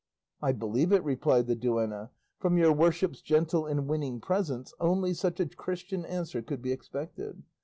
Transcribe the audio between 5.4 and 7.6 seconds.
Christian answer could be expected.